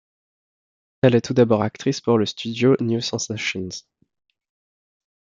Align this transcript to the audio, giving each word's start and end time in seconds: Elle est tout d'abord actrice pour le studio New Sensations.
Elle 1.03 1.13
est 1.13 1.21
tout 1.21 1.35
d'abord 1.35 1.61
actrice 1.61 2.01
pour 2.01 2.17
le 2.17 2.25
studio 2.25 2.75
New 2.79 3.01
Sensations. 3.01 3.69